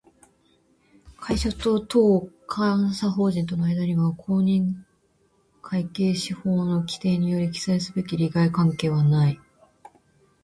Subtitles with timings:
[1.17, 4.83] 会社と当監査法人との間には、公認
[5.61, 9.39] 会計士法の規定により記載すべき利害関係はない